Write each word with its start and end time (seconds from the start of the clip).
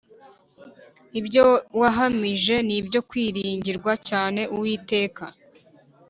Ibyo 1.19 1.45
wahamije 1.79 2.55
ni 2.67 2.75
ibyo 2.81 2.99
kwiringirwa 3.09 3.93
cyane 4.07 4.41
Uwiteka 4.55 5.23